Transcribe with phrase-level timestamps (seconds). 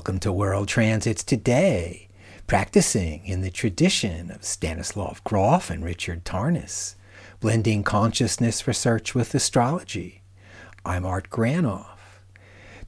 [0.00, 2.08] Welcome to World Transits Today,
[2.46, 6.94] practicing in the tradition of Stanislav Grof and Richard Tarnas,
[7.38, 10.22] blending consciousness research with astrology.
[10.86, 11.98] I'm Art Granoff.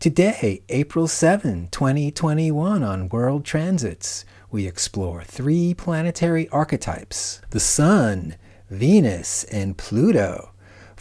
[0.01, 8.37] Today, April 7, 2021, on World Transits, we explore three planetary archetypes the Sun,
[8.71, 10.52] Venus, and Pluto,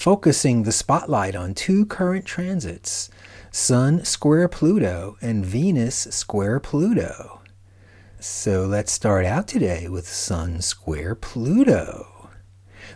[0.02, 3.08] focusing the spotlight on two current transits
[3.52, 7.42] Sun square Pluto and Venus square Pluto.
[8.20, 12.32] So let's start out today with Sun square Pluto.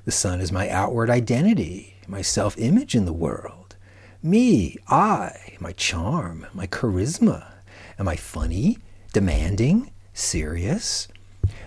[0.06, 3.76] The Sun is my outward identity, my self image in the world.
[4.24, 7.52] Me, I, my charm, my charisma.
[8.00, 8.80] Am I funny,
[9.14, 11.08] demanding, serious?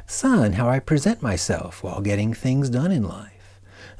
[0.04, 3.37] Sun, how I present myself while getting things done in life,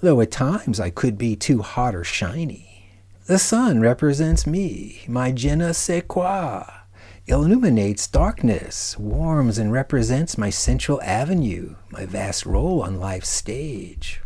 [0.01, 2.91] though at times I could be too hot or shiny.
[3.27, 6.64] The sun represents me, my je ne sais quoi,
[7.27, 14.23] illuminates darkness, warms and represents my central avenue, my vast role on life's stage.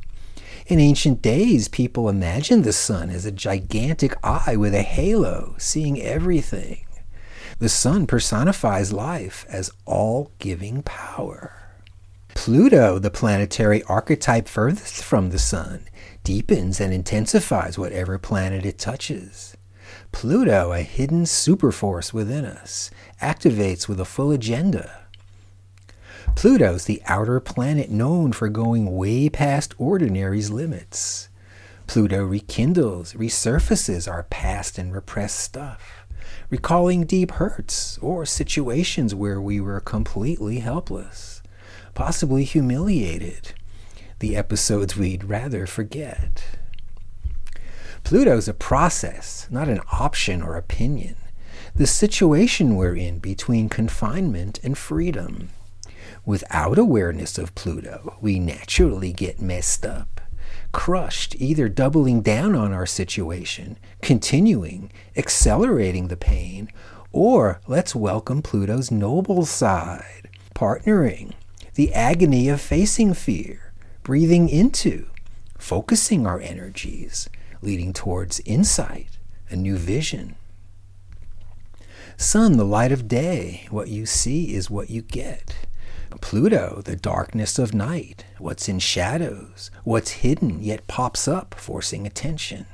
[0.69, 6.00] In ancient days, people imagined the sun as a gigantic eye with a halo, seeing
[6.00, 6.86] everything.
[7.58, 11.61] The sun personifies life as all giving power.
[12.34, 15.86] Pluto, the planetary archetype furthest from the sun,
[16.25, 19.56] deepens and intensifies whatever planet it touches.
[20.11, 25.03] Pluto, a hidden superforce within us, activates with a full agenda
[26.34, 31.28] Pluto's the outer planet known for going way past ordinary's limits.
[31.86, 36.06] Pluto rekindles, resurfaces our past and repressed stuff,
[36.48, 41.41] recalling deep hurts or situations where we were completely helpless,
[41.94, 43.52] possibly humiliated,
[44.18, 46.44] the episodes we'd rather forget.
[48.04, 51.16] Pluto's a process, not an option or opinion,
[51.74, 55.48] the situation we're in between confinement and freedom.
[56.25, 60.20] Without awareness of Pluto, we naturally get messed up,
[60.70, 66.69] crushed, either doubling down on our situation, continuing, accelerating the pain,
[67.10, 71.32] or let's welcome Pluto's noble side, partnering,
[71.75, 73.72] the agony of facing fear,
[74.03, 75.09] breathing into,
[75.59, 77.28] focusing our energies,
[77.62, 79.19] leading towards insight,
[79.49, 80.37] a new vision.
[82.16, 85.56] Sun, the light of day, what you see is what you get.
[86.21, 92.66] Pluto, the darkness of night, what's in shadows, what's hidden yet pops up, forcing attention.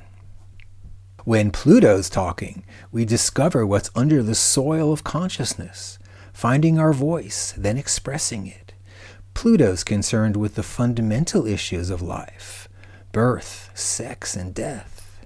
[1.23, 5.99] When Pluto's talking, we discover what's under the soil of consciousness,
[6.33, 8.68] finding our voice, then expressing it.
[9.39, 12.67] Pluto's concerned with the fundamental issues of life
[13.13, 15.17] birth, sex, and death.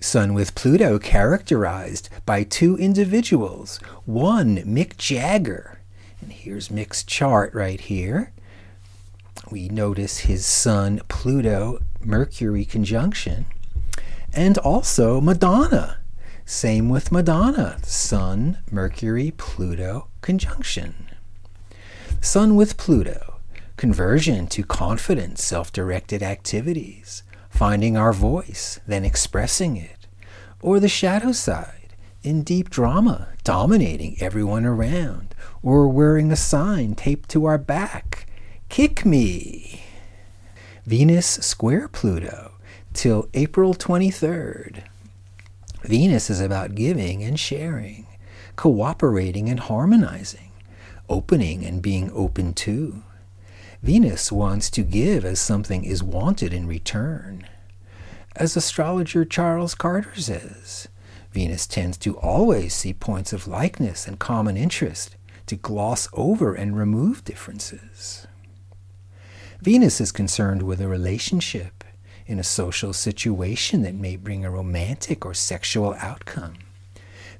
[0.00, 3.76] Sun with Pluto characterized by two individuals
[4.06, 5.78] one, Mick Jagger,
[6.20, 8.32] and here's Mick's chart right here.
[9.52, 13.46] We notice his sun Pluto Mercury conjunction.
[14.32, 15.98] And also Madonna.
[16.44, 17.78] Same with Madonna.
[17.84, 21.08] Sun, Mercury, Pluto conjunction.
[22.20, 23.33] Sun with Pluto.
[23.76, 27.22] Conversion to confident, self directed activities.
[27.50, 30.06] Finding our voice, then expressing it.
[30.60, 37.28] Or the shadow side, in deep drama, dominating everyone around or wearing a sign taped
[37.30, 38.26] to our back
[38.68, 39.82] Kick me!
[40.84, 42.54] Venus square Pluto
[42.92, 44.82] till April 23rd.
[45.82, 48.06] Venus is about giving and sharing,
[48.56, 50.50] cooperating and harmonizing,
[51.08, 53.04] opening and being open to.
[53.84, 57.46] Venus wants to give as something is wanted in return.
[58.34, 60.88] As astrologer Charles Carter says,
[61.32, 66.78] Venus tends to always see points of likeness and common interest to gloss over and
[66.78, 68.26] remove differences.
[69.60, 71.84] Venus is concerned with a relationship
[72.26, 76.54] in a social situation that may bring a romantic or sexual outcome.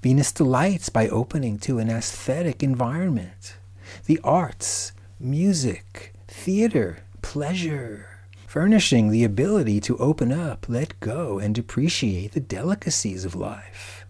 [0.02, 3.56] Venus delights by opening to an aesthetic environment,
[4.04, 8.06] the arts, music, theater, pleasure,
[8.46, 14.04] furnishing the ability to open up, let go, and appreciate the delicacies of life.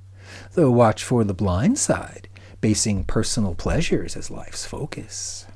[0.54, 2.28] Though watch for the blind side,
[2.60, 5.46] basing personal pleasures as life's focus.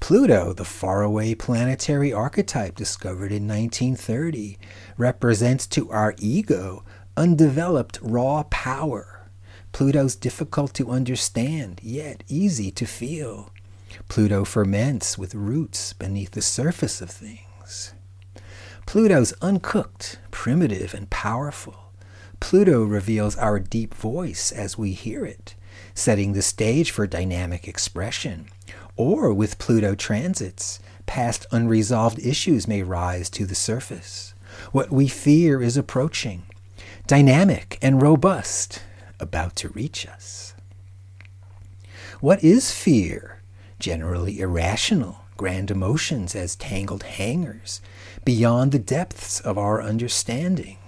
[0.00, 4.58] Pluto, the faraway planetary archetype discovered in 1930,
[4.98, 6.84] represents to our ego
[7.16, 9.30] undeveloped raw power.
[9.72, 13.50] Pluto's difficult to understand, yet easy to feel.
[14.08, 17.94] Pluto ferments with roots beneath the surface of things.
[18.86, 21.92] Pluto's uncooked, primitive, and powerful.
[22.40, 25.54] Pluto reveals our deep voice as we hear it
[25.98, 28.46] setting the stage for dynamic expression.
[28.96, 34.34] Or with Pluto transits, past unresolved issues may rise to the surface.
[34.72, 36.44] What we fear is approaching,
[37.06, 38.82] dynamic and robust,
[39.20, 40.54] about to reach us.
[42.20, 43.37] What is fear?
[43.78, 47.80] Generally irrational, grand emotions as tangled hangers,
[48.24, 50.78] beyond the depths of our understanding.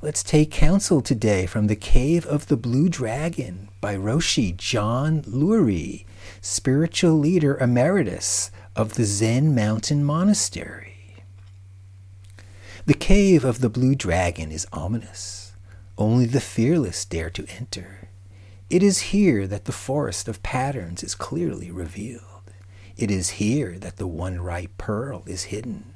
[0.00, 6.04] Let's take counsel today from The Cave of the Blue Dragon by Roshi John Loori,
[6.40, 11.16] spiritual leader emeritus of the Zen Mountain Monastery.
[12.84, 15.54] The Cave of the Blue Dragon is ominous.
[15.98, 18.05] Only the fearless dare to enter.
[18.68, 22.22] It is here that the forest of patterns is clearly revealed.
[22.96, 25.94] It is here that the one ripe pearl is hidden.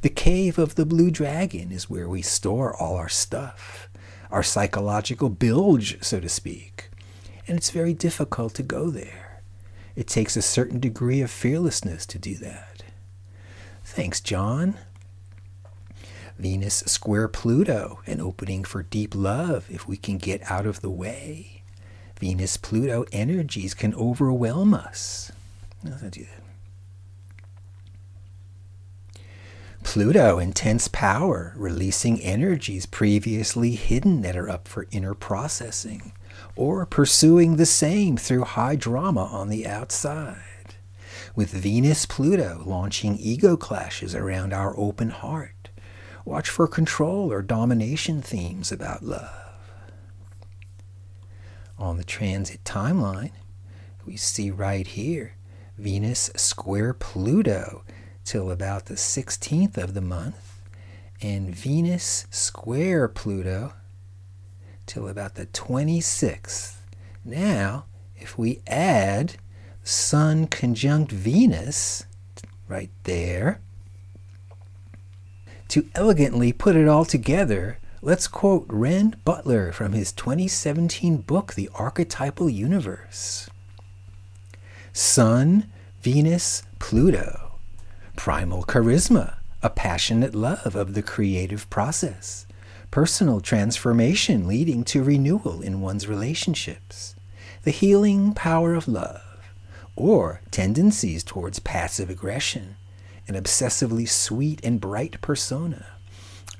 [0.00, 3.90] The cave of the blue dragon is where we store all our stuff,
[4.30, 6.88] our psychological bilge, so to speak.
[7.46, 9.42] And it's very difficult to go there.
[9.94, 12.84] It takes a certain degree of fearlessness to do that.
[13.84, 14.78] Thanks, John.
[16.38, 20.90] Venus square Pluto, an opening for deep love if we can get out of the
[20.90, 21.57] way.
[22.18, 25.30] Venus Pluto energies can overwhelm us.
[25.84, 26.28] Do that.
[29.84, 36.12] Pluto, intense power, releasing energies previously hidden that are up for inner processing,
[36.56, 40.74] or pursuing the same through high drama on the outside.
[41.34, 45.70] With Venus Pluto launching ego clashes around our open heart,
[46.24, 49.47] watch for control or domination themes about love.
[51.78, 53.30] On the transit timeline,
[54.04, 55.34] we see right here
[55.76, 57.84] Venus square Pluto
[58.24, 60.60] till about the 16th of the month,
[61.22, 63.74] and Venus square Pluto
[64.86, 66.78] till about the 26th.
[67.24, 67.84] Now,
[68.16, 69.36] if we add
[69.84, 72.04] Sun conjunct Venus
[72.66, 73.60] right there,
[75.68, 81.68] to elegantly put it all together, let's quote Renn Butler from his 2017 book, The
[81.74, 83.50] Archetypal Universe.
[84.92, 85.68] Sun,
[86.00, 87.58] Venus, Pluto.
[88.14, 92.46] Primal charisma, a passionate love of the creative process,
[92.90, 97.16] personal transformation leading to renewal in one's relationships,
[97.64, 99.52] the healing power of love,
[99.96, 102.76] or tendencies towards passive aggression,
[103.26, 105.97] an obsessively sweet and bright persona,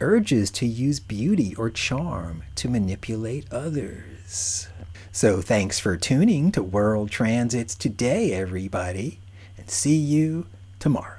[0.01, 4.69] urges to use beauty or charm to manipulate others.
[5.13, 9.21] So, thanks for tuning to World Transits today, everybody,
[9.57, 10.47] and see you
[10.79, 11.18] tomorrow.